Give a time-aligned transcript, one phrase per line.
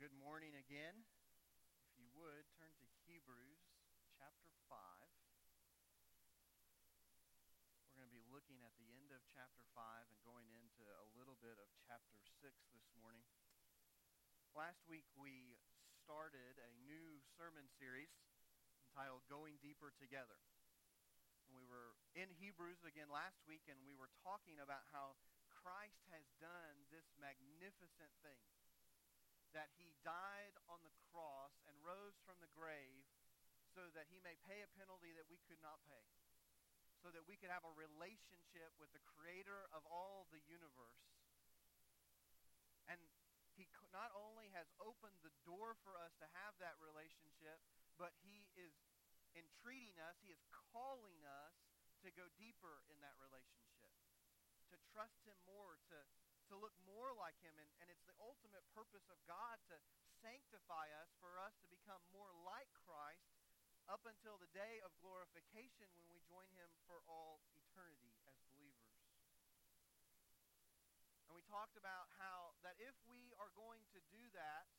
[0.00, 0.96] good morning again.
[1.84, 3.60] If you would, turn to Hebrews
[4.16, 4.80] chapter 5.
[7.84, 9.76] We're going to be looking at the end of chapter 5
[10.08, 12.32] and going into a little bit of chapter 6
[12.72, 13.28] this morning.
[14.56, 15.60] Last week we
[16.00, 18.08] started a new sermon series
[18.80, 20.40] entitled Going Deeper Together.
[21.44, 25.20] And we were in Hebrews again last week and we were talking about how
[25.52, 28.40] Christ has done this magnificent thing
[29.52, 33.06] that he died on the cross and rose from the grave
[33.74, 36.06] so that he may pay a penalty that we could not pay.
[37.00, 41.00] So that we could have a relationship with the creator of all the universe.
[42.90, 43.00] And
[43.56, 47.56] he not only has opened the door for us to have that relationship,
[47.96, 48.74] but he is
[49.32, 50.42] entreating us, he is
[50.74, 51.56] calling us
[52.04, 53.92] to go deeper in that relationship,
[54.68, 55.98] to trust him more, to
[56.50, 57.54] to look more like him.
[57.54, 59.78] And, and it's the ultimate purpose of God to
[60.18, 63.30] sanctify us, for us to become more like Christ
[63.90, 68.94] up until the day of glorification when we join him for all eternity as believers.
[71.26, 74.70] And we talked about how that if we are going to do that,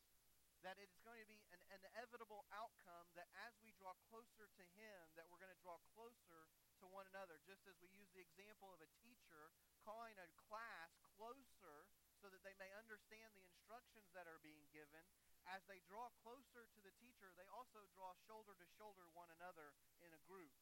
[0.63, 4.63] that it is going to be an inevitable outcome that as we draw closer to
[4.79, 6.47] him, that we're going to draw closer
[6.79, 7.43] to one another.
[7.43, 9.51] Just as we use the example of a teacher
[9.83, 11.89] calling a class closer
[12.21, 15.03] so that they may understand the instructions that are being given.
[15.49, 19.73] As they draw closer to the teacher, they also draw shoulder to shoulder one another
[20.05, 20.53] in a group.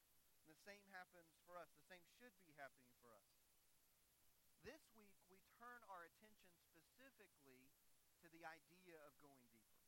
[0.44, 1.68] And the same happens for us.
[1.76, 3.28] The same should be happening for us.
[4.64, 7.72] This week, we turn our attention specifically
[8.24, 9.88] to the idea of going deeper,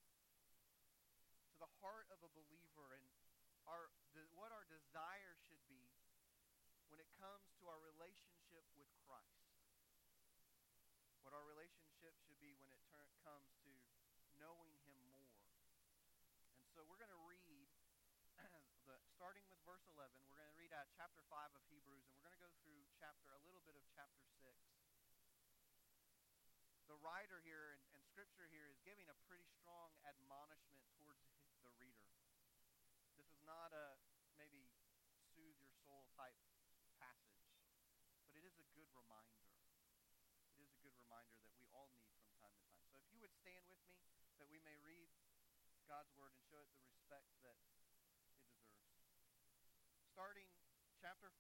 [1.51, 3.03] to the heart of a believer and
[3.69, 3.87] our,
[4.35, 5.87] what our desire should be
[6.91, 9.47] when it comes to our relationship with Christ.
[11.23, 13.71] What our relationship should be when it ter- comes to
[14.35, 15.31] knowing him more.
[16.59, 17.71] And so we're going to read,
[18.83, 22.13] the, starting with verse 11, we're going to read out chapter 5 of Hebrews, and
[22.13, 24.53] we're going to go through chapter, a little bit of chapter 6.
[26.85, 31.25] The writer here and, and scripture here is giving a pretty strong admonishment towards
[31.65, 32.05] the reader.
[33.17, 33.97] This is not a
[34.37, 34.69] maybe
[35.33, 36.37] soothe your soul type
[37.01, 37.49] passage,
[38.29, 39.41] but it is a good reminder.
[40.53, 42.85] It is a good reminder that we all need from time to time.
[42.93, 44.05] So if you would stand with me
[44.37, 45.09] that we may read
[45.89, 48.37] God's word and show it the respect that it deserves.
[50.13, 50.45] Starting
[51.01, 51.30] chapter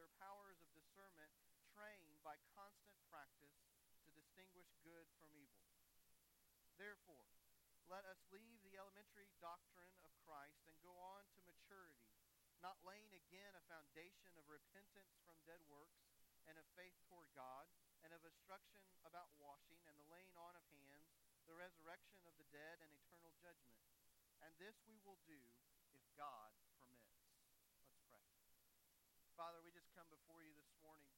[0.00, 1.28] their powers of discernment
[1.76, 3.60] trained by constant practice
[4.00, 5.60] to distinguish good from evil.
[6.80, 7.28] Therefore,
[7.84, 12.08] let us leave the elementary doctrine of Christ and go on to maturity,
[12.64, 16.00] not laying again a foundation of repentance from dead works
[16.48, 17.68] and of faith toward God,
[18.00, 21.12] and of instruction about washing and the laying on of hands,
[21.44, 23.76] the resurrection of the dead, and eternal judgment.
[24.40, 25.36] And this we will do
[25.92, 26.50] if God
[26.80, 27.12] permits.
[27.84, 28.24] Let's pray.
[29.36, 31.12] Father, we just come before you this morning.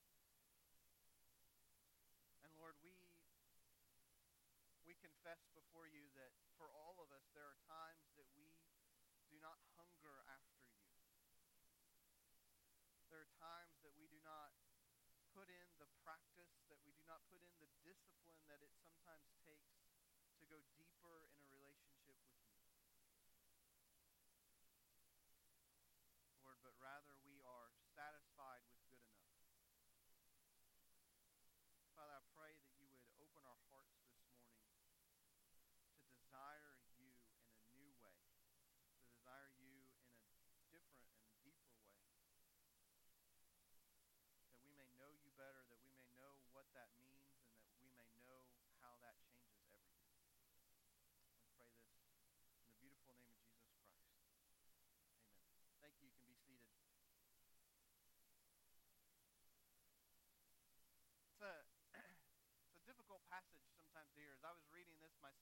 [2.42, 2.94] And Lord, we
[4.86, 8.54] we confess before you that for all of us, there are times that we
[9.26, 10.78] do not hunger after you.
[13.10, 14.54] There are times that we do not
[15.34, 19.26] put in the practice, that we do not put in the discipline that it sometimes
[19.42, 19.82] takes
[20.38, 22.54] to go deeper in a relationship with you.
[26.46, 27.22] Lord, but rather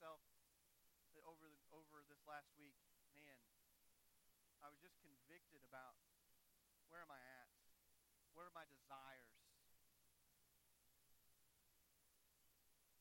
[0.00, 0.24] myself
[1.28, 2.72] over the, over this last week,
[3.12, 3.36] man,
[4.64, 6.00] I was just convicted about
[6.88, 7.52] where am I at?
[8.32, 9.36] What are my desires?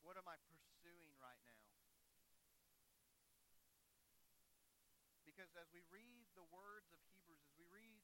[0.04, 1.72] What am I pursuing right now?
[5.24, 8.04] Because as we read the words of Hebrews, as we read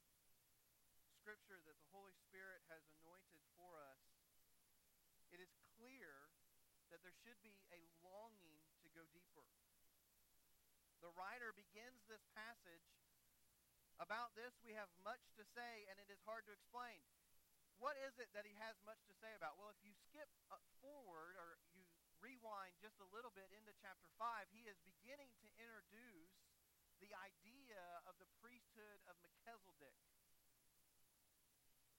[1.20, 4.00] scripture that the Holy Spirit has anointed for us,
[5.36, 6.32] it is clear
[6.88, 7.84] that there should be a
[8.96, 9.44] go deeper.
[11.04, 12.88] The writer begins this passage
[14.00, 17.04] about this we have much to say and it is hard to explain.
[17.76, 19.60] What is it that he has much to say about?
[19.60, 20.32] Well, if you skip
[20.80, 21.84] forward or you
[22.24, 26.40] rewind just a little bit into chapter 5, he is beginning to introduce
[27.04, 30.00] the idea of the priesthood of Melchizedek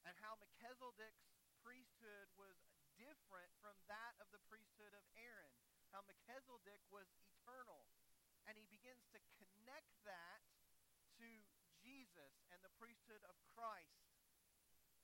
[0.08, 1.28] and how Melchizedek's
[1.60, 2.56] priesthood was
[2.96, 5.45] different from that of the priesthood of Aaron,
[5.94, 7.86] how Melchizedek was eternal.
[8.46, 10.42] And he begins to connect that
[11.18, 11.28] to
[11.82, 14.06] Jesus and the priesthood of Christ.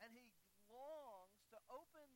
[0.03, 0.31] And he
[0.71, 2.09] longs to open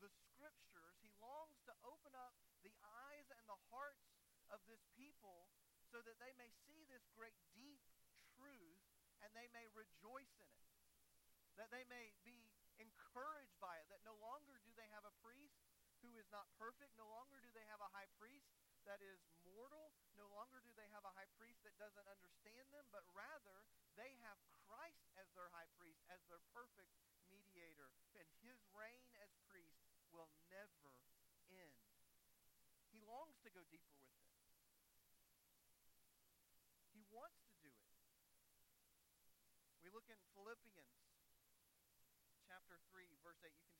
[0.00, 2.32] the scriptures, he longs to open up
[2.64, 2.72] the
[3.04, 4.08] eyes and the hearts
[4.48, 5.52] of this people
[5.90, 7.82] so that they may see this great deep
[8.38, 8.82] truth
[9.20, 10.70] and they may rejoice in it.
[11.58, 12.48] That they may be
[12.80, 15.60] encouraged by it, that no longer do they have a priest
[16.04, 18.48] who is not perfect, no longer do they have a high priest
[18.88, 22.88] that is mortal, no longer do they have a high priest that doesn't understand them,
[22.88, 23.64] but rather
[23.96, 26.90] they have Christ as their high priest, as their perfect
[27.28, 29.76] mediator, and his reign as priest
[30.10, 30.96] will never
[31.52, 31.76] end.
[32.90, 34.26] He longs to go deeper with them.
[36.96, 38.00] He wants to do it.
[39.84, 40.96] We look in Philippians
[42.46, 43.54] chapter 3, verse 8.
[43.54, 43.79] You can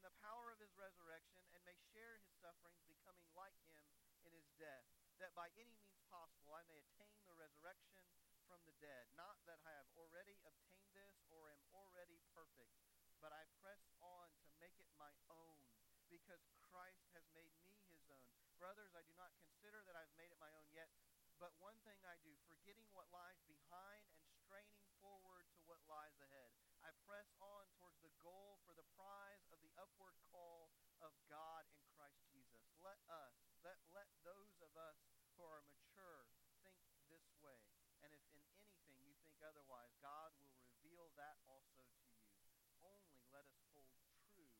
[0.00, 3.84] and the power of his resurrection, and may share his sufferings, becoming like him
[4.24, 4.88] in his death,
[5.20, 8.00] that by any means possible I may attain the resurrection
[8.48, 9.12] from the dead.
[9.12, 12.72] Not that I have already obtained this or am already perfect,
[13.20, 15.60] but I press on to make it my own,
[16.08, 16.40] because
[16.72, 18.24] Christ has made me his own.
[18.56, 20.88] Brothers, I do not consider that I've made it my own yet,
[21.36, 26.16] but one thing I do, forgetting what lies behind and straining forward to what lies
[26.24, 26.56] ahead.
[26.80, 30.72] I press on towards the goal for the prize of the upward call
[31.04, 32.64] of God in Christ Jesus.
[32.80, 34.96] Let us, let, let those of us
[35.36, 36.24] who are mature
[36.64, 37.60] think this way.
[38.04, 42.32] And if in anything you think otherwise, God will reveal that also to you.
[42.80, 43.92] Only let us hold
[44.32, 44.52] true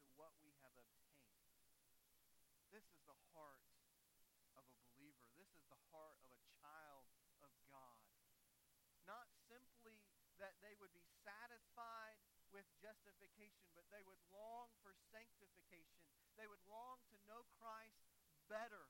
[0.00, 1.48] to what we have obtained.
[2.72, 3.64] This is the heart
[4.56, 5.28] of a believer.
[5.36, 7.04] This is the heart of a child
[7.44, 8.00] of God.
[9.04, 10.00] Not simply
[10.40, 12.20] that they would be satisfied
[12.52, 16.04] with justification, but they would long for sanctification.
[16.36, 18.08] They would long to know Christ
[18.48, 18.88] better.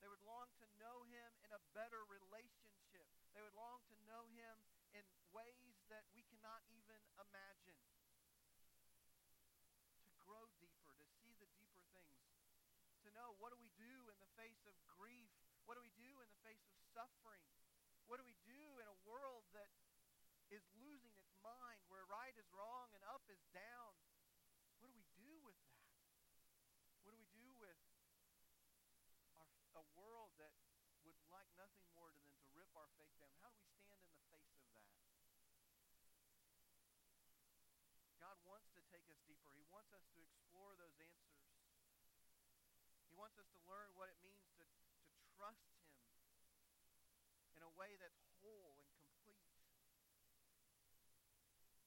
[0.00, 3.08] They would long to know him in a better relationship.
[3.32, 4.56] They would long to know him
[4.92, 5.04] in
[5.34, 7.82] ways that we cannot even imagine.
[10.06, 12.22] To grow deeper, to see the deeper things.
[13.02, 15.34] To know what do we do in the face of grief?
[15.66, 17.42] What do we do in the face of suffering?
[18.06, 19.74] What do we do in a world that
[20.54, 23.92] is losing its mind, where right is wrong and up is down?
[24.78, 25.90] What do we do with that?
[27.02, 27.80] What do we do with
[29.40, 30.52] our, a world that
[31.02, 33.32] would like nothing more than to rip our faith down?
[33.40, 34.84] How do we stand in the face of that?
[38.34, 39.54] God wants to take us deeper.
[39.54, 41.38] He wants us to explore those answers.
[43.06, 45.86] He wants us to learn what it means to, to trust Him
[47.54, 49.54] in a way that's whole and complete.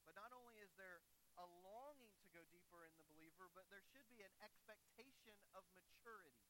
[0.08, 1.04] But not only is there
[1.36, 5.68] a longing to go deeper in the believer, but there should be an expectation of
[5.76, 6.48] maturity.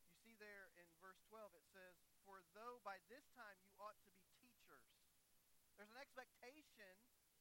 [0.00, 1.92] You see there in verse 12, it says,
[2.24, 4.88] For though by this time you ought to be teachers.
[5.76, 6.96] There's an expectation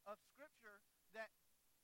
[0.10, 0.82] of Scripture
[1.14, 1.30] that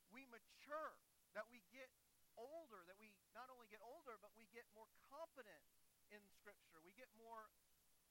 [0.10, 0.98] we mature,
[1.38, 1.94] that we get
[2.34, 5.62] older, that we not only get older, but we get more competent
[6.10, 6.82] in Scripture.
[6.82, 7.54] We get more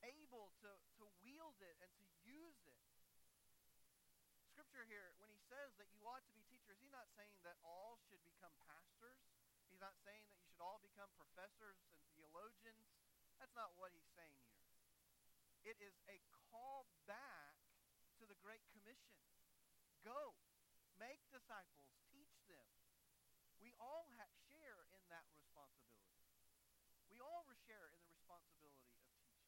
[0.06, 0.70] able to,
[1.02, 2.82] to wield it and to use it.
[4.54, 7.58] Scripture here, when he says that you ought to be teachers, he's not saying that
[7.66, 9.18] all should become pastors.
[9.66, 12.86] He's not saying that you should all become professors and theologians.
[13.42, 15.74] That's not what he's saying here.
[15.74, 16.22] It is a
[16.54, 17.58] call back
[18.22, 19.33] to the Great Commission.
[20.04, 20.36] Go,
[21.00, 22.68] make disciples, teach them.
[23.56, 26.20] We all ha- share in that responsibility.
[27.08, 29.40] We all share in the responsibility of teaching.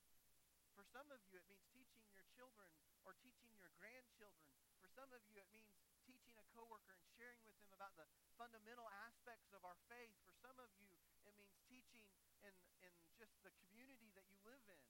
[0.72, 2.72] For some of you, it means teaching your children
[3.04, 4.48] or teaching your grandchildren.
[4.80, 5.76] For some of you, it means
[6.08, 8.08] teaching a coworker and sharing with them about the
[8.40, 10.16] fundamental aspects of our faith.
[10.24, 10.88] For some of you,
[11.28, 12.08] it means teaching
[12.40, 14.80] in, in just the community that you live in.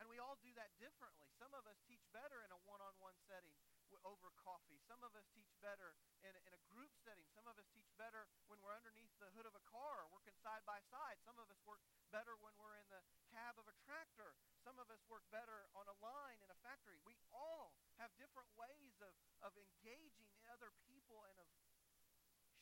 [0.00, 1.28] And we all do that differently.
[1.36, 3.47] Some of us teach better in a one on one setting
[4.06, 4.78] over coffee.
[4.86, 7.26] Some of us teach better in in a group setting.
[7.34, 10.62] Some of us teach better when we're underneath the hood of a car working side
[10.66, 11.18] by side.
[11.24, 11.82] Some of us work
[12.14, 13.02] better when we're in the
[13.34, 14.36] cab of a tractor.
[14.62, 17.00] Some of us work better on a line in a factory.
[17.04, 19.12] We all have different ways of,
[19.42, 21.48] of engaging other people and of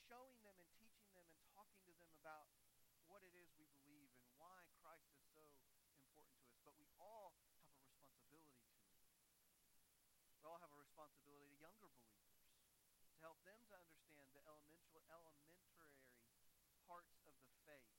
[0.07, 2.47] showing them and teaching them and talking to them about
[3.11, 6.31] what it is we believe and why Christ is so important to us.
[6.63, 8.87] But we all have a responsibility to it.
[10.39, 12.55] We all have a responsibility to younger believers
[13.11, 15.99] to help them to understand the elemental, elementary
[16.87, 17.99] parts of the faith.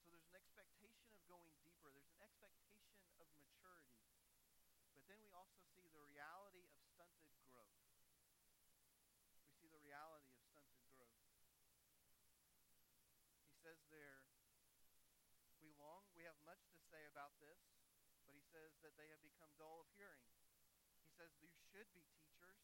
[0.00, 1.92] So there's an expectation of going deeper.
[1.92, 4.00] There's an expectation of maturity.
[4.96, 7.82] But then we also see the reality of stunted growth.
[9.42, 11.18] We see the reality of stunted growth.
[13.42, 14.22] He says there,
[15.58, 17.58] we long, we have much to say about this,
[18.22, 20.22] but he says that they have become dull of hearing.
[21.02, 22.62] He says you should be teachers,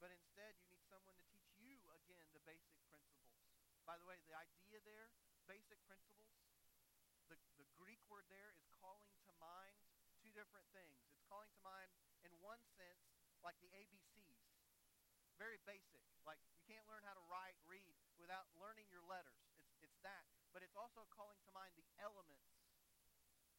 [0.00, 3.36] but instead you need someone to teach you again the basic principles.
[3.84, 5.12] By the way, the idea there,
[5.44, 6.32] basic principles,
[7.28, 9.76] the, the Greek word there is calling to mind
[10.22, 10.96] two different things.
[11.10, 11.90] It's calling to mind,
[12.22, 13.02] in one sense,
[13.42, 14.42] like the ABCs.
[15.38, 16.02] Very basic.
[16.22, 19.42] Like you can't learn how to write, read without learning your letters.
[19.58, 20.26] It's, it's that.
[20.54, 22.54] But it's also calling to mind the elements,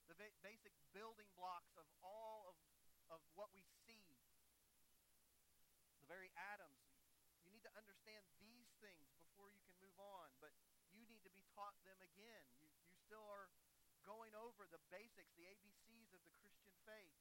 [0.08, 2.58] the ba- basic building blocks of all of,
[3.12, 4.08] of what we see,
[6.00, 6.80] the very atoms.
[7.44, 10.56] You need to understand these things before you can move on, but
[10.96, 12.46] you need to be taught them again.
[12.62, 13.52] You, you still are
[14.08, 17.20] going over the basics, the ABCs of the Christian faith.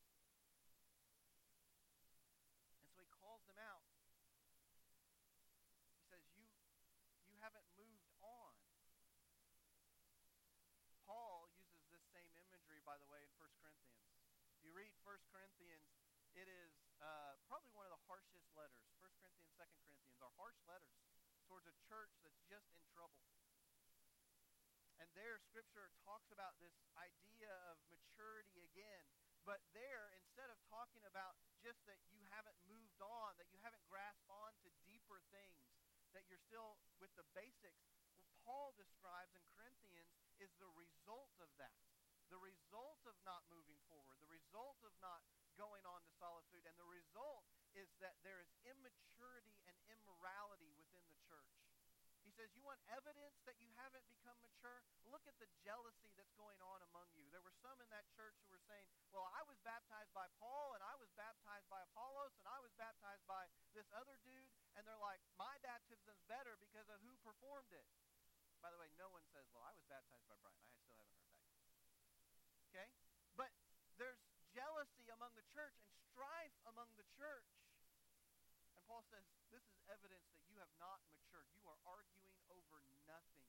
[2.83, 3.83] And so he calls them out.
[5.99, 6.47] He says, You
[7.27, 8.55] you haven't moved on.
[11.03, 14.15] Paul uses this same imagery, by the way, in 1 Corinthians.
[14.55, 15.91] If you read 1 Corinthians,
[16.39, 16.71] it is
[17.03, 18.87] uh, probably one of the harshest letters.
[19.03, 21.03] 1 Corinthians, 2 Corinthians are harsh letters
[21.51, 23.27] towards a church that's just in trouble.
[25.03, 29.03] And there, Scripture talks about this idea of maturity again.
[29.43, 31.35] But there, instead of talking about
[31.67, 35.67] just that you haven't moved on, that you haven't grasped on to deeper things,
[36.15, 37.83] that you're still with the basics,
[38.15, 41.75] what Paul describes in Corinthians is the result of that.
[42.31, 45.27] The result of not moving forward, the result of not
[45.59, 47.45] going on to solid food, and the result
[47.75, 51.51] is that there is immaturity and immorality within the church.
[52.22, 54.81] He says, You want evidence that you haven't become mature?
[55.13, 57.29] Look at the jealousy that's going on among you.
[57.29, 60.73] There were some in that church who were saying, Well, I was baptized by Paul,
[60.77, 64.49] and I was baptized by Apollos, and I was baptized by this other dude.
[64.77, 67.87] And they're like, My baptism's better because of who performed it.
[68.65, 70.57] By the way, no one says, Well, I was baptized by Brian.
[70.65, 71.93] I still haven't heard that.
[72.73, 72.89] Okay?
[73.37, 73.53] But
[74.01, 74.21] there's
[74.53, 77.62] jealousy among the church and strife among the church.
[78.93, 81.49] Paul says, This is evidence that you have not matured.
[81.57, 83.49] You are arguing over nothing.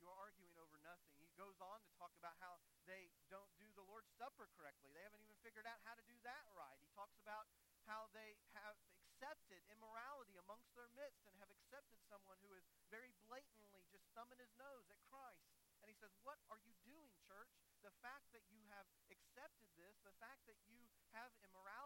[0.00, 1.12] You are arguing over nothing.
[1.20, 2.56] He goes on to talk about how
[2.88, 4.96] they don't do the Lord's Supper correctly.
[4.96, 6.80] They haven't even figured out how to do that right.
[6.80, 7.52] He talks about
[7.84, 13.12] how they have accepted immorality amongst their midst and have accepted someone who is very
[13.28, 15.44] blatantly just thumbing his nose at Christ.
[15.84, 17.52] And he says, What are you doing, church?
[17.84, 20.80] The fact that you have accepted this, the fact that you
[21.12, 21.81] have immorality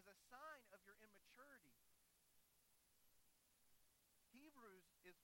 [0.00, 1.76] is a sign of your immaturity.
[4.32, 5.20] Hebrews is,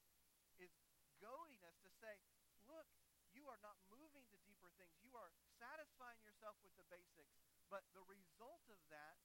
[0.61, 0.73] is
[1.17, 2.21] goading us to say,
[2.69, 2.85] look,
[3.33, 4.93] you are not moving to deeper things.
[5.01, 7.41] You are satisfying yourself with the basics.
[7.73, 9.17] But the result of that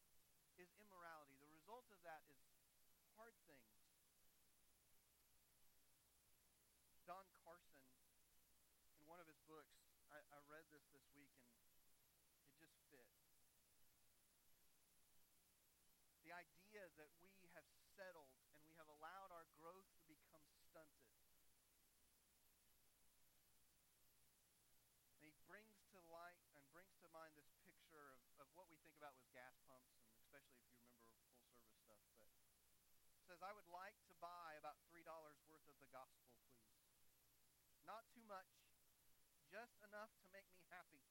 [0.56, 1.36] is immorality.
[1.44, 2.40] The result of that is
[3.20, 3.68] hard things.
[7.04, 7.84] Don Carson,
[8.96, 9.84] in one of his books,
[10.16, 11.36] I, I read this this week
[12.40, 13.04] and it just fit.
[16.24, 17.68] The idea that we have
[18.00, 21.12] settled and we have allowed our growth to become stunted.
[25.12, 28.80] And he brings to light and brings to mind this picture of, of what we
[28.82, 31.20] think about with gas pumps, and especially if you remember
[31.86, 32.32] full service stuff.
[33.28, 35.02] But it says, I would like to buy about $3
[35.50, 36.62] worth of the gospel, please.
[37.90, 38.46] Not too much,
[39.50, 41.02] just enough to make me happy,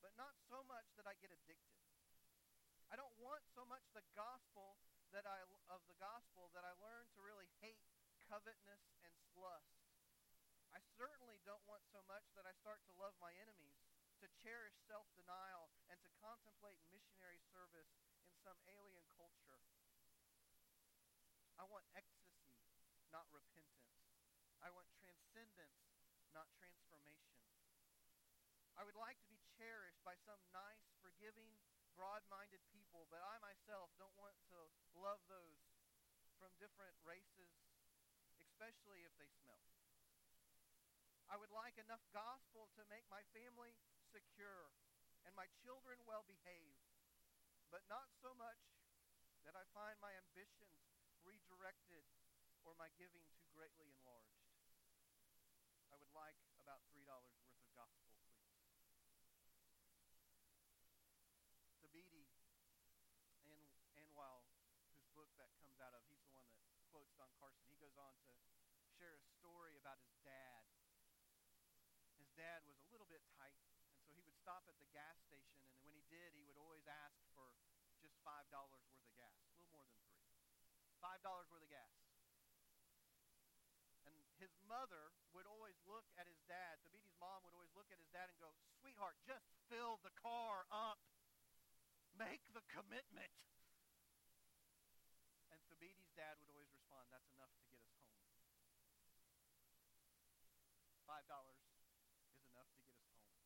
[0.00, 1.76] but not so much that I get addicted.
[2.88, 4.80] I don't want so much the gospel
[5.12, 7.84] that I of the gospel that I learn to really hate
[8.24, 9.84] covetousness and lust.
[10.72, 13.76] I certainly don't want so much that I start to love my enemies.
[14.18, 17.86] to cherish self denial, and to contemplate missionary service
[18.26, 19.62] in some alien culture.
[21.58, 22.54] I want ecstasy,
[23.10, 24.06] not repentance.
[24.62, 25.82] I want transcendence,
[26.30, 27.34] not transformation.
[28.78, 31.58] I would like to be cherished by some nice, forgiving,
[31.98, 35.58] broad minded people, but I myself don't want to love those
[36.38, 37.50] from different races,
[38.38, 39.66] especially if they smell.
[41.26, 43.74] I would like enough gospel to make my family
[44.14, 44.70] secure
[45.26, 46.86] and my children well behaved,
[47.74, 48.62] but not so much
[49.42, 50.87] that I find my ambitions
[51.28, 52.08] redirected
[52.64, 54.48] or my giving too greatly enlarged.
[55.92, 58.40] I would like about $3 worth of gospel, please.
[61.84, 62.32] Thabiti
[63.44, 63.60] and
[64.00, 64.48] Anwile,
[64.96, 67.68] whose book that comes out of, he's the one that quotes Don Carson.
[67.68, 68.32] He goes on to
[68.96, 70.64] share a story about his dad
[72.16, 73.60] His dad was a little bit tight,
[73.92, 76.58] and so he would stop at the gas station, and when he did, he would
[76.58, 77.52] always ask for
[78.00, 78.50] just $5
[78.90, 80.34] worth of gas, a little more than three.
[80.98, 81.94] $5 worth of gas.
[84.06, 87.98] And his mother would always look at his dad, Thabiti's mom would always look at
[87.98, 88.50] his dad and go,
[88.82, 90.98] Sweetheart, just fill the car up.
[92.18, 93.30] Make the commitment.
[95.54, 98.18] And Thabiti's dad would always respond, That's enough to get us home.
[101.06, 103.38] $5 is enough to get us home.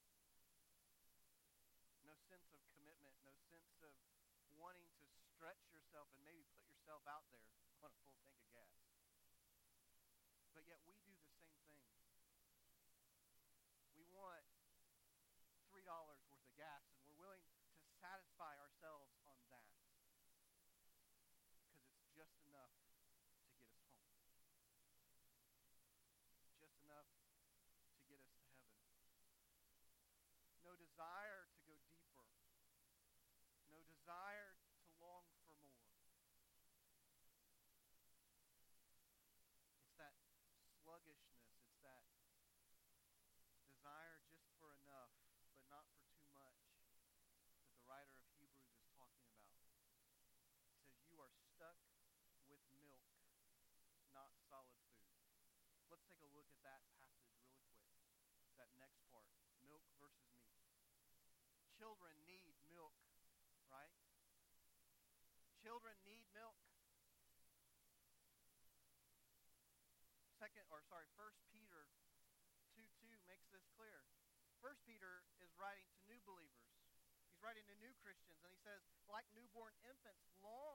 [2.03, 3.93] No sense of commitment, no sense of
[4.59, 7.47] wanting to stretch yourself and maybe put yourself out there
[7.79, 8.75] on a full tank of gas.
[10.51, 11.87] But yet we do the same thing.
[13.95, 14.43] We want
[15.71, 19.71] $3 worth of gas, and we're willing to satisfy ourselves on that
[21.55, 23.79] because it's just enough to get us home.
[26.59, 29.07] Just enough to get us to heaven.
[30.67, 31.47] No desire
[34.03, 35.87] desire to long for more.
[39.79, 40.19] It's that
[40.83, 42.03] sluggishness, it's that
[43.63, 45.15] desire just for enough,
[45.55, 46.59] but not for too much,
[47.63, 49.55] that the writer of Hebrews is talking about.
[49.63, 51.31] He says, You are
[51.63, 51.79] stuck
[52.51, 53.07] with milk,
[54.11, 55.15] not solid food.
[55.87, 58.03] Let's take a look at that passage really quick.
[58.59, 59.31] That next part
[59.63, 60.67] milk versus meat.
[61.79, 62.99] Children need milk
[63.71, 63.95] right?
[65.63, 66.59] Children need milk.
[70.43, 71.87] Second, or sorry, First Peter
[72.75, 74.03] 2 2 makes this clear.
[74.59, 76.75] First Peter is writing to new believers.
[77.31, 80.72] He's writing to new Christians, and he says, like newborn infants, long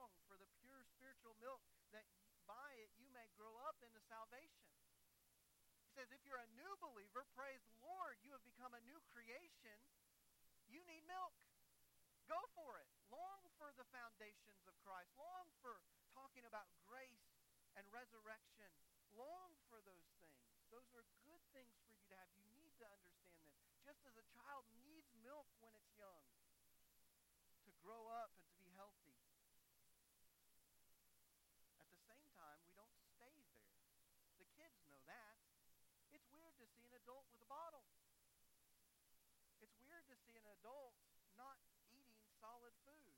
[1.28, 1.60] spiritual milk
[1.92, 2.08] that
[2.48, 4.64] by it you may grow up into salvation.
[5.84, 8.96] He says, if you're a new believer, praise the Lord, you have become a new
[9.12, 9.76] creation.
[10.72, 11.36] You need milk.
[12.32, 12.88] Go for it.
[13.12, 15.12] Long for the foundations of Christ.
[15.20, 15.80] Long for
[16.16, 17.28] talking about grace
[17.76, 18.72] and resurrection.
[19.12, 20.40] Long for those things.
[20.72, 22.28] Those are good things for you to have.
[22.40, 23.56] You need to understand them.
[23.84, 26.24] Just as a child needs milk when it's young
[27.64, 29.16] to grow up and to be healthy.
[31.78, 33.64] At the same time, we don't stay there.
[34.42, 35.38] The kids know that.
[36.12, 37.84] It's weird see an adult with a bottle.
[39.60, 40.96] It's weird to see an adult
[41.38, 41.56] not
[41.94, 43.14] eating solid food.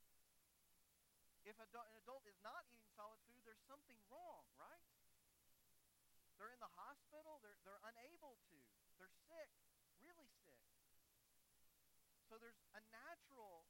[1.43, 1.73] If an
[2.05, 4.85] adult is not eating solid food, there's something wrong, right?
[6.37, 8.57] They're in the hospital, they're, they're unable to,
[9.01, 9.51] they're sick,
[10.01, 10.61] really sick.
[12.29, 13.67] So there's a natural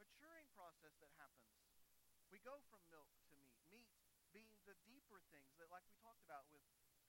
[0.00, 1.52] maturing process that happens.
[2.30, 3.52] We go from milk to meat.
[3.68, 3.90] Meat
[4.32, 6.62] being the deeper things that, like we talked about, with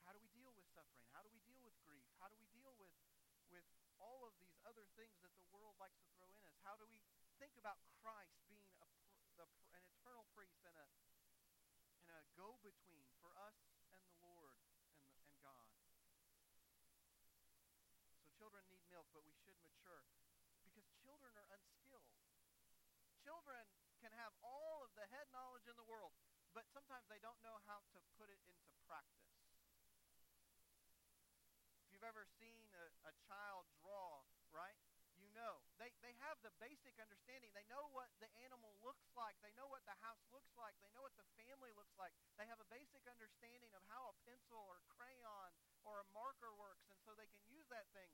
[0.04, 1.06] how do we deal with suffering?
[1.14, 2.02] How do we deal with grief?
[2.18, 2.90] How do we deal with,
[3.54, 3.64] with
[4.02, 6.60] all of these other things that the world likes to throw in us?
[6.60, 7.00] How do we
[7.40, 8.88] think about Christ being a,
[9.40, 10.86] the, an eternal priest and a,
[12.04, 13.56] and a go-between for us
[13.96, 15.72] and the Lord and, the, and God.
[18.12, 20.04] So children need milk, but we should mature
[20.68, 22.12] because children are unskilled.
[23.24, 23.64] Children
[24.04, 26.12] can have all of the head knowledge in the world,
[26.52, 29.32] but sometimes they don't know how to put it into practice.
[31.88, 34.76] If you've ever seen a, a child draw, right?
[35.40, 35.64] know.
[35.80, 37.52] They, they have the basic understanding.
[37.52, 39.36] They know what the animal looks like.
[39.44, 40.72] They know what the house looks like.
[40.80, 42.16] They know what the family looks like.
[42.40, 45.52] They have a basic understanding of how a pencil or crayon
[45.84, 48.08] or a marker works, and so they can use that thing.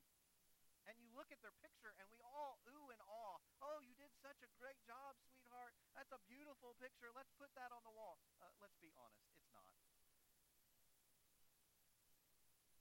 [0.91, 3.39] And you look at their picture, and we all ooh and awe.
[3.62, 5.79] Oh, you did such a great job, sweetheart.
[5.95, 7.15] That's a beautiful picture.
[7.15, 8.19] Let's put that on the wall.
[8.43, 9.71] Uh, let's be honest, it's not.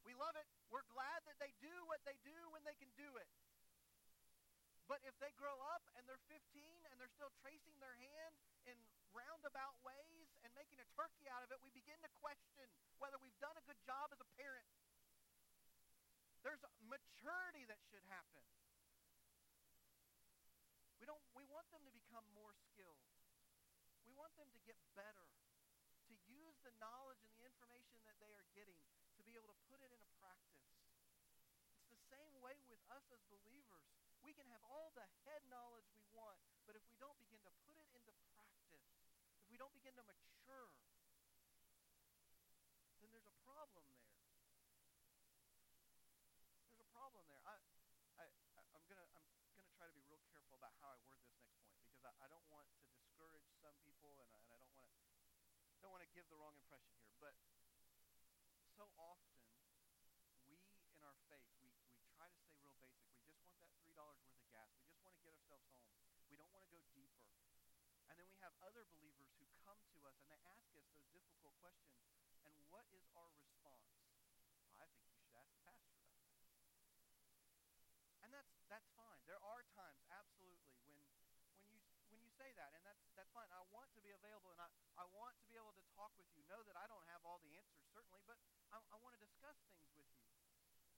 [0.09, 0.49] We love it.
[0.73, 3.29] We're glad that they do what they do when they can do it.
[4.85, 6.37] But if they grow up and they're 15
[6.89, 8.33] and they're still tracing their hand
[8.69, 8.77] in
[9.17, 12.69] roundabout ways and making a turkey out of it, we begin to question
[13.01, 14.69] whether we've done a good job as a parent.
[16.45, 18.45] There's maturity that should happen.
[21.01, 23.01] We don't we want them to become more skilled.
[24.05, 28.29] We want them to get better, to use the knowledge and the information that they
[28.37, 28.77] are getting
[29.17, 30.69] to be able to put it into practice.
[31.81, 33.94] It's the same way with us as believers.
[34.25, 37.53] We can have all the head knowledge we want, but if we don't begin to
[37.69, 38.89] put it into practice,
[39.37, 40.73] if we don't begin to mature,
[43.05, 44.17] then there's a problem there.
[46.73, 47.37] There's a problem there.
[47.45, 47.53] I,
[48.17, 48.25] I,
[48.73, 51.61] I'm gonna, I'm gonna try to be real careful about how I word this next
[51.69, 54.73] point because I, I don't want to discourage some people, and I, and I don't
[54.73, 54.97] want to,
[55.85, 57.13] don't want to give the wrong impression here.
[57.21, 57.37] But
[58.73, 59.37] so often,
[60.49, 60.57] we
[60.97, 63.05] in our faith, we, we try to stay real basic.
[63.21, 64.67] We just want that three dollars worth of gas.
[64.79, 65.85] We just want to get ourselves home.
[66.27, 67.31] We don't want to go deeper.
[68.11, 71.07] And then we have other believers who come to us and they ask us those
[71.15, 72.03] difficult questions.
[72.43, 73.95] And what is our response?
[74.75, 76.35] I think you should ask the pastor about that.
[78.27, 79.23] And that's that's fine.
[79.23, 80.99] There are times, absolutely, when
[81.63, 81.79] when you
[82.11, 83.47] when you say that, and that's that's fine.
[83.55, 84.67] I want to be available, and I,
[84.99, 86.43] I want to be able to talk with you.
[86.51, 88.35] Know that I don't have all the answers, certainly, but
[88.75, 90.27] I, I want to discuss things with you.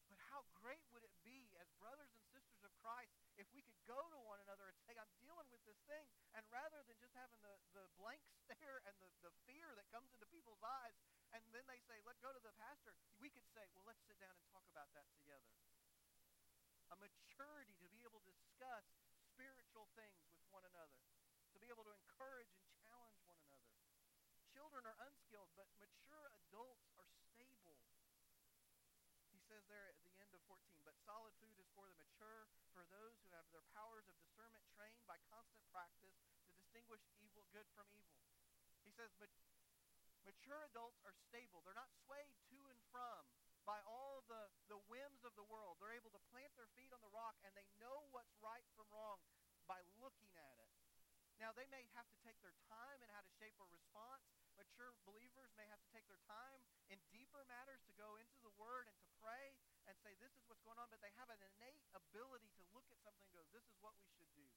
[0.09, 3.77] But how great would it be as brothers and sisters of Christ if we could
[3.85, 5.36] go to one another and say, I'm dealing
[5.67, 9.75] this thing, and rather than just having the, the blank stare and the, the fear
[9.75, 10.95] that comes into people's eyes,
[11.35, 14.15] and then they say, let go to the pastor, we could say, well, let's sit
[14.23, 15.51] down and talk about that together.
[16.87, 18.87] A maturity to be able to discuss
[19.35, 21.03] spiritual things with one another,
[21.51, 23.75] to be able to encourage and challenge one another.
[24.55, 27.75] Children are unskilled, but mature adults are stable.
[29.35, 32.47] He says there at the end of 14, but solid food is for the mature,
[32.73, 36.17] for those who have their powers of discernment trained by constant practice
[36.73, 38.23] to distinguish evil good from evil.
[38.87, 39.27] He says, but
[40.23, 41.59] mature adults are stable.
[41.67, 43.27] They're not swayed to and from
[43.67, 45.75] by all the, the whims of the world.
[45.83, 48.87] They're able to plant their feet on the rock and they know what's right from
[48.95, 49.19] wrong
[49.67, 50.71] by looking at it.
[51.43, 54.23] Now, they may have to take their time in how to shape a response.
[54.55, 58.55] Mature believers may have to take their time in deeper matters to go into the
[58.55, 61.37] Word and to pray and say, this is what's going on, but they have an
[61.43, 64.49] innate ability to look at something and go, this is what we should do.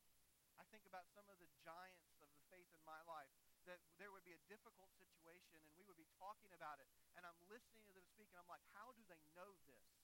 [0.56, 2.19] I think about some of the giants
[2.50, 3.30] faith in my life
[3.64, 7.22] that there would be a difficult situation and we would be talking about it and
[7.22, 9.86] I'm listening to them speak and I'm like, how do they know this?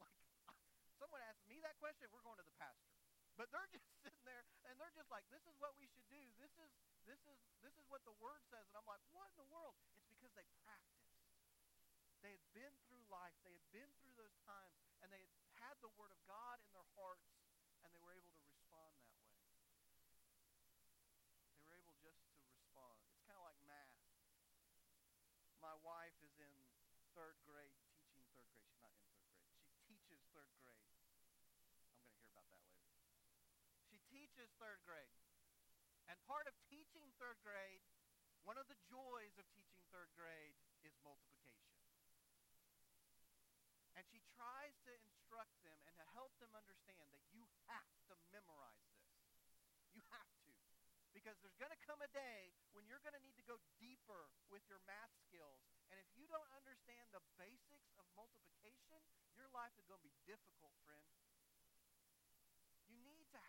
[0.00, 0.16] Like,
[1.00, 2.88] someone asked me that question, we're going to the pastor.
[3.36, 6.20] But they're just sitting there and they're just like, this is what we should do.
[6.40, 6.72] This is
[7.04, 8.64] this is this is what the word says.
[8.68, 9.76] And I'm like, what in the world?
[9.96, 11.10] It's because they practiced.
[12.20, 13.32] They had been through life.
[13.44, 16.72] They had been through those times and they had had the word of God in
[16.76, 17.32] their hearts
[17.84, 19.32] and they were able to respond that way.
[21.56, 23.00] They were able just to respond.
[23.08, 23.96] It's kind of like math.
[25.64, 26.52] My wife is in
[27.16, 28.68] third grade, teaching third grade.
[28.68, 29.56] She's not in third grade.
[29.64, 30.84] She teaches third grade.
[30.84, 33.00] I'm going to hear about that later.
[33.88, 33.96] She
[34.30, 35.18] teaches third grade.
[36.06, 37.82] And part of teaching third grade,
[38.46, 40.54] one of the joys of teaching third grade
[40.86, 41.74] is multiplication.
[43.98, 48.14] And she tries to instruct them and to help them understand that you have to
[48.30, 49.18] memorize this.
[49.98, 50.54] You have to.
[51.10, 54.30] Because there's going to come a day when you're going to need to go deeper
[54.46, 55.58] with your math skills.
[55.90, 59.02] And if you don't understand the basics of multiplication,
[59.34, 61.19] your life is going to be difficult, friend.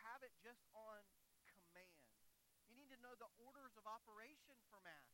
[0.07, 1.01] Have it just on
[1.45, 2.01] command.
[2.69, 5.11] You need to know the orders of operation for math.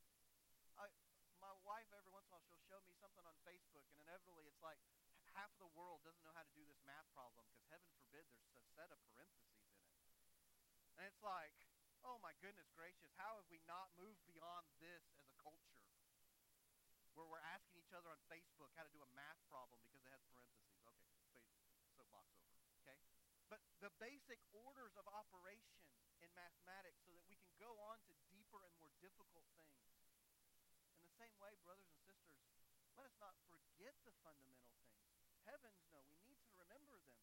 [1.38, 4.50] My wife, every once in a while, she'll show me something on Facebook, and inevitably
[4.50, 4.82] it's like
[5.38, 8.26] half of the world doesn't know how to do this math problem because heaven forbid
[8.34, 9.86] there's a set of parentheses in it.
[10.98, 11.54] And it's like,
[12.02, 15.78] oh my goodness gracious, how have we not moved beyond this as a culture?
[17.14, 20.12] Where we're asking each other on Facebook how to do a math problem because it
[20.14, 20.74] has parentheses.
[21.30, 21.46] Okay,
[21.94, 22.50] soapbox over.
[22.82, 22.98] Okay?
[23.48, 25.80] But the basic orders of operation
[26.20, 29.80] in mathematics so that we can go on to deeper and more difficult things.
[31.00, 32.44] In the same way, brothers and sisters,
[33.00, 35.00] let us not forget the fundamental things.
[35.48, 37.22] Heavens, no, we need to remember them.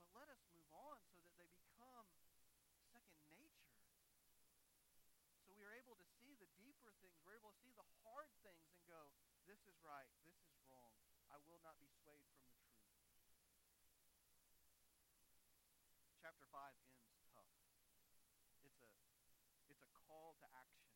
[0.00, 2.08] But let us move on so that they become
[2.94, 3.76] second nature.
[5.44, 7.20] So we are able to see the deeper things.
[7.20, 9.12] We're able to see the hard things and go,
[9.44, 10.94] this is right, this is wrong.
[11.28, 12.70] I will not be swayed from the truth.
[16.30, 17.50] Chapter 5 ends tough.
[18.62, 18.86] It's a,
[19.66, 20.86] it's a call to action.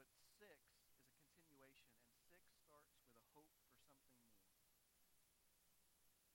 [0.00, 0.08] But
[0.40, 4.32] 6 is a continuation, and 6 starts with a hope for something more.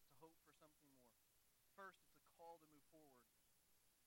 [0.05, 1.17] It's a hope for something more.
[1.73, 3.25] First, it's a call to move forward.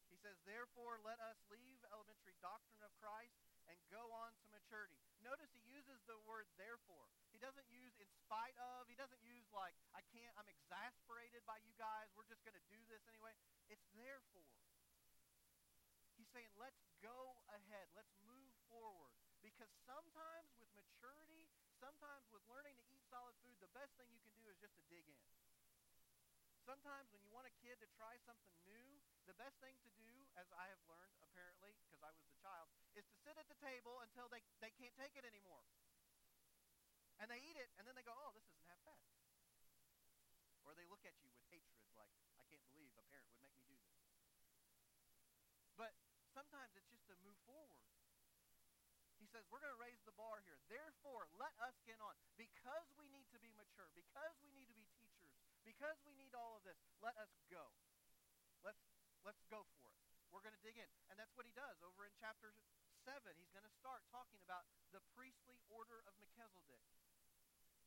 [0.07, 4.99] He says, Therefore, let us leave elementary doctrine of Christ and go on to maturity.
[5.23, 7.07] Notice he uses the word therefore.
[7.31, 8.91] He doesn't use in spite of.
[8.91, 12.11] He doesn't use like, I can't, I'm exasperated by you guys.
[12.19, 13.33] We're just going to do this anyway.
[13.71, 14.59] It's therefore.
[16.19, 17.87] He's saying, let's go ahead.
[17.95, 19.15] Let's move forward.
[19.41, 21.49] Because sometimes with maturity,
[21.81, 24.77] sometimes with learning to eat solid food, the best thing you can do is just
[24.77, 25.23] to dig in.
[26.69, 28.90] Sometimes when you want a kid to try something new,
[29.31, 32.67] the best thing to do, as I have learned apparently, because I was the child,
[32.99, 35.63] is to sit at the table until they, they can't take it anymore.
[37.23, 38.99] And they eat it, and then they go, oh, this isn't half bad.
[40.67, 42.11] Or they look at you with hatred, like,
[42.43, 44.03] I can't believe a parent would make me do this.
[45.79, 45.95] But
[46.35, 47.87] sometimes it's just to move forward.
[49.23, 50.59] He says, we're going to raise the bar here.
[50.67, 52.19] Therefore, let us get on.
[52.35, 55.31] Because we need to be mature, because we need to be teachers,
[55.63, 57.63] because we need all of this, let us go.
[58.65, 58.81] Let's,
[59.25, 60.01] let's go for it.
[60.31, 60.91] We're going to dig in.
[61.11, 62.55] And that's what he does over in chapter
[63.03, 63.19] 7.
[63.37, 66.81] He's going to start talking about the priestly order of Melchizedek.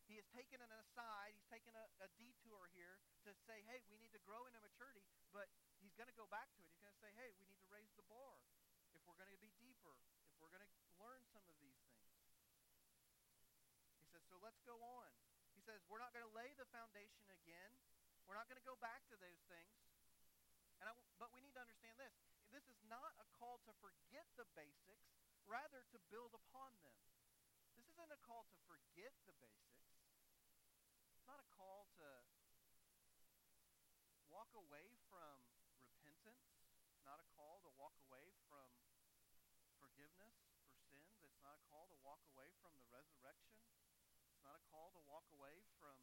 [0.04, 3.96] He has taken an aside, he's taken a, a detour here to say, hey, we
[4.04, 5.48] need to grow into maturity, but
[5.80, 6.69] he's going to go back to it.
[6.76, 8.36] He's going to say, hey, we need to raise the bar
[8.91, 9.96] if we're going to be deeper,
[10.28, 12.12] if we're going to learn some of these things.
[14.04, 15.10] He says, so let's go on.
[15.56, 17.72] He says, we're not going to lay the foundation again.
[18.28, 19.83] We're not going to go back to those things.
[20.84, 22.12] And I, but we need to understand this.
[22.52, 25.15] This is not a call to forget the basics,
[25.48, 27.00] rather to build upon them.
[27.80, 29.63] This isn't a call to forget the basics.
[31.08, 32.10] It's not a call to
[34.28, 35.39] walk away from
[36.04, 36.67] repentance.
[36.91, 38.67] It's not a call to walk away from
[39.80, 40.36] forgiveness
[40.67, 41.15] for sins.
[41.24, 43.56] It's not a call to walk away from the resurrection.
[44.36, 45.96] It's not a call to walk away from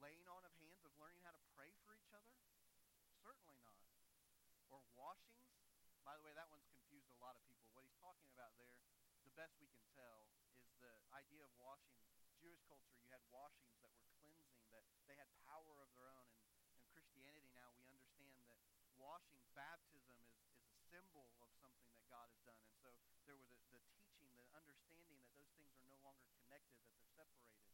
[0.00, 2.32] laying on of hands of learning how to pray for each other.
[3.18, 3.82] Certainly not.
[4.70, 5.52] Or washings.
[6.08, 7.68] By the way, that one's confused a lot of people.
[7.76, 8.80] What he's talking about there,
[9.28, 10.24] the best we can tell,
[10.64, 12.00] is the idea of washing.
[12.40, 16.32] Jewish culture, you had washings that were cleansing, that they had power of their own.
[16.64, 18.56] And in Christianity now, we understand that
[18.96, 22.56] washing, baptism, is, is a symbol of something that God has done.
[22.56, 22.88] And so
[23.28, 26.88] there was a, the teaching, the understanding that those things are no longer connected, that
[26.96, 27.68] they're separated.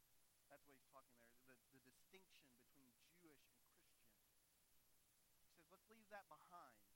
[0.50, 3.94] That's what he's talking there, the, the distinction between Jewish and Christian.
[3.94, 6.93] He says, let's leave that behind.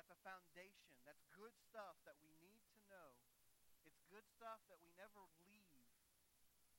[0.00, 0.96] That's a foundation.
[1.04, 3.20] That's good stuff that we need to know
[3.84, 5.76] it's good stuff that we never leave.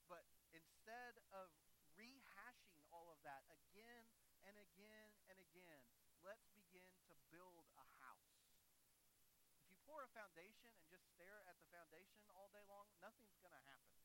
[0.10, 1.53] But instead of
[1.93, 4.10] rehashing all of that again
[4.41, 5.86] and again and again,
[6.25, 8.41] let's begin to build a house.
[9.53, 13.38] If you pour a foundation and just stare at the foundation all day long, nothing's
[13.45, 14.01] going to happen.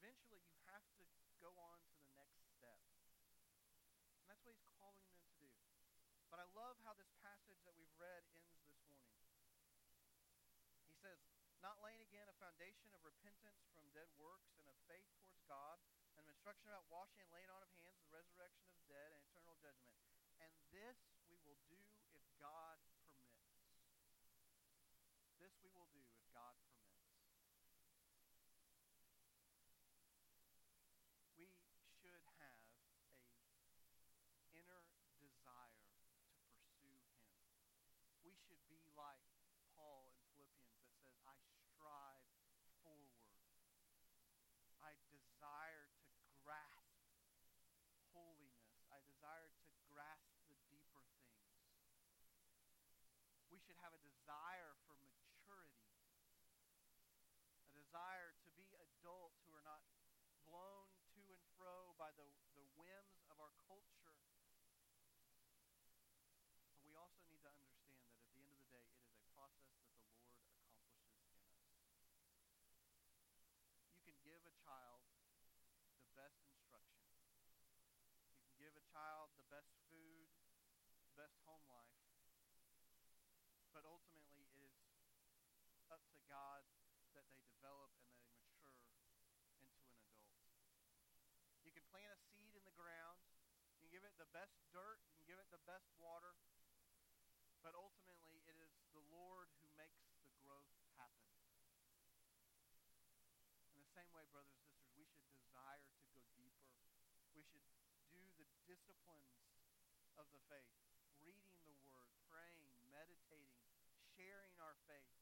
[0.00, 1.04] Eventually, you have to
[1.44, 2.80] go on to the next step.
[4.16, 5.52] And that's what he's calling them to do.
[6.32, 8.96] But I love how this passage that we've read ends this morning
[10.96, 11.20] says,
[11.60, 15.82] not laying again a foundation of repentance from dead works and of faith towards God,
[16.14, 19.10] and of instruction about washing and laying on of hands, the resurrection of the dead,
[19.10, 19.98] and eternal judgment.
[20.38, 20.94] And this
[21.26, 21.82] we will do
[22.14, 23.66] if God permits.
[25.42, 27.02] This we will do if God permits.
[31.34, 31.50] We
[31.98, 32.62] should have a
[34.54, 34.86] inner
[35.18, 37.26] desire to pursue him.
[38.22, 39.18] We should be like
[45.42, 46.86] desire to grasp
[48.14, 48.70] holiness.
[48.94, 51.50] I desire to grasp the deeper things.
[53.50, 55.86] We should have a desire for maturity,
[57.62, 59.86] a desire to be adults who are not
[60.50, 62.26] blown to and fro by the,
[62.58, 64.18] the whims of our culture.
[66.66, 69.22] But we also need to understand that at the end of the day, it is
[69.22, 72.18] a process that the Lord accomplishes in us.
[73.94, 75.06] You can give a child
[76.12, 77.02] best instruction.
[78.36, 80.28] You can give a child the best food,
[81.08, 81.96] the best home life,
[83.72, 84.76] but ultimately it is
[86.02, 86.66] up to God
[87.14, 90.50] that they develop and they mature into an adult.
[91.62, 93.22] You can plant a seed in the ground,
[93.70, 96.34] you can give it the best dirt, you can give it the best water,
[97.62, 101.30] but ultimately it is the Lord who makes the growth happen.
[103.70, 106.66] In the same way, brothers and sisters, we should desire to go deeper.
[107.30, 107.62] we should
[108.10, 109.38] do the disciplines
[110.18, 110.74] of the faith
[111.22, 113.62] reading the word, praying, meditating,
[114.18, 115.21] sharing our faith,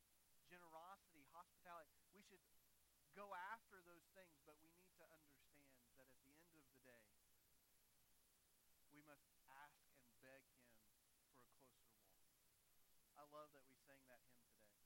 [0.51, 1.95] generosity, hospitality.
[2.11, 2.43] We should
[3.15, 6.83] go after those things, but we need to understand that at the end of the
[6.83, 7.07] day,
[8.91, 11.55] we must ask and beg Him for a closer walk.
[13.15, 14.83] I love that we sang that hymn today.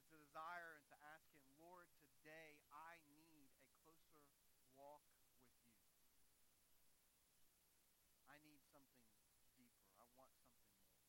[0.00, 4.24] A desire and to ask Him, Lord, today I need a closer
[4.72, 5.60] walk with you.
[8.32, 9.04] I need something
[9.52, 9.92] deeper.
[10.00, 11.04] I want something more.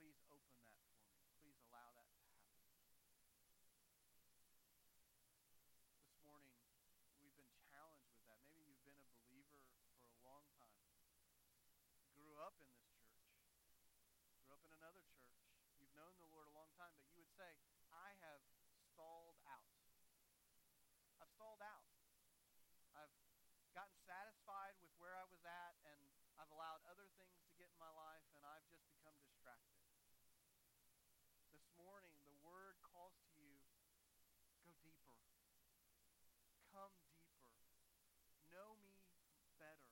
[0.00, 1.22] Please open that for me.
[1.38, 2.66] Please allow that to happen.
[6.02, 6.58] This morning,
[7.22, 8.42] we've been challenged with that.
[8.50, 9.62] Maybe you've been a believer
[10.02, 10.82] for a long time.
[12.18, 13.16] Grew up in this church.
[14.44, 15.40] Grew up in another church.
[15.80, 17.48] You've known the Lord a long time, but you would say,
[17.88, 18.44] I have
[18.92, 19.72] stalled out.
[21.16, 21.88] I've stalled out.
[22.92, 23.16] I've
[23.72, 26.00] gotten satisfied with where I was at, and
[26.36, 29.80] I've allowed other things to get in my life, and I've just become distracted.
[31.56, 33.56] This morning, the Word calls to you
[34.60, 35.16] go deeper,
[36.68, 37.48] come deeper,
[38.52, 38.92] know me
[39.56, 39.88] better,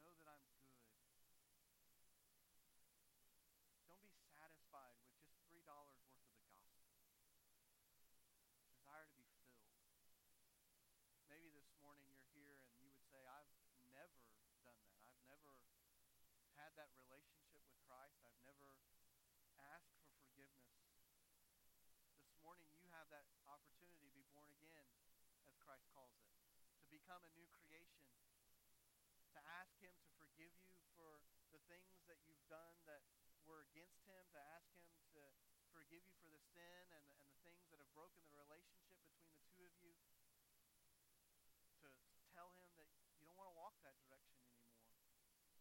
[0.00, 0.80] know that I'm good.
[3.86, 7.00] Don't be satisfied with just $3 worth of the gospel.
[8.68, 9.72] Desire to be filled.
[11.30, 13.48] Maybe this morning you're here and you would say, I've
[13.94, 14.80] never done that.
[15.08, 15.56] I've never
[16.60, 18.20] had that relationship with Christ.
[18.22, 18.76] I've never
[19.72, 20.76] asked for forgiveness.
[22.20, 24.86] This morning you have that opportunity to be born again,
[25.48, 26.28] as Christ calls it,
[26.84, 28.04] to become a new creation,
[29.32, 33.02] to ask Him to forgive you for the things that you've done that
[33.44, 35.24] were against Him, to ask Him to
[35.94, 39.30] forgive you for the sin and and the things that have broken the relationship between
[39.38, 39.94] the two of you,
[41.78, 44.90] to tell Him that you don't want to walk that direction anymore,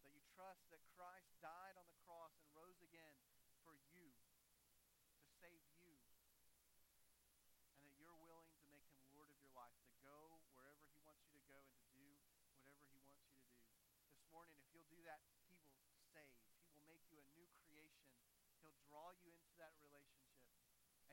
[0.02, 3.14] that you trust that Christ died on the cross and rose again
[3.62, 6.02] for you, to save you,
[7.78, 10.98] and that you're willing to make Him Lord of your life, to go wherever He
[11.06, 12.10] wants you to go and to do
[12.58, 13.62] whatever He wants you to do.
[14.18, 15.62] This morning, if you'll do that, He will
[16.10, 16.42] save.
[16.66, 18.10] He will make you a new creation.
[18.66, 20.23] He'll draw you into that relationship.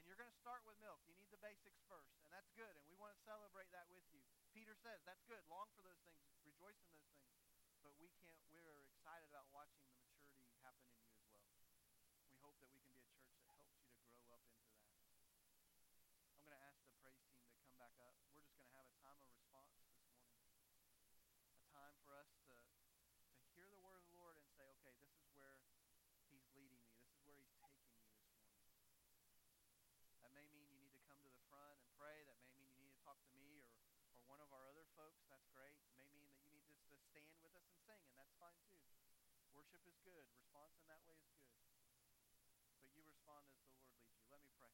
[0.00, 1.04] And you're going to start with milk.
[1.04, 4.08] You need the basics first, and that's good, and we want to celebrate that with
[4.16, 4.24] you.
[4.56, 5.44] Peter says, that's good.
[5.52, 6.24] Long for those things.
[6.40, 7.36] Rejoice in those things.
[7.84, 11.52] But we can't, we're excited about watching the maturity happen in you as well.
[12.32, 14.64] We hope that we can be a church that helps you to grow up into
[14.72, 14.88] that.
[16.32, 18.16] I'm going to ask the praise team to come back up.
[18.24, 20.16] We're just going to have a time of response this morning.
[21.60, 24.96] A time for us to, to hear the word of the Lord and say, okay,
[24.96, 25.60] this is where
[26.32, 26.96] he's leading me.
[26.96, 28.48] This is where he's taking me this morning.
[30.20, 32.28] That may mean you need to come to the front and pray.
[32.28, 33.72] That may mean you need to talk to me or,
[34.12, 35.24] or one of our other folks.
[35.32, 35.74] That's great.
[35.80, 38.36] It may mean that you need just to stand with us and sing, and that's
[38.36, 38.80] fine too.
[39.60, 40.24] Worship is good.
[40.32, 41.52] Response in that way is good.
[42.80, 44.24] But you respond as the Lord leads you.
[44.32, 44.72] Let me pray.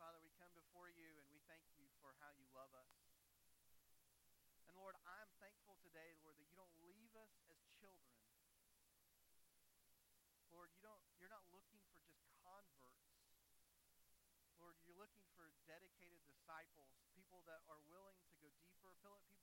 [0.00, 2.88] Father, we come before you and we thank you for how you love us.
[4.64, 8.16] And Lord, I'm thankful today, Lord, that you don't leave us as children.
[10.48, 13.04] Lord, you don't you're not looking for just converts.
[14.56, 18.96] Lord, you're looking for dedicated disciples, people that are willing to go deeper,
[19.28, 19.41] people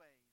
[0.00, 0.29] ways.